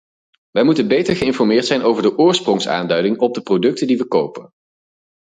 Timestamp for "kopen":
4.07-4.51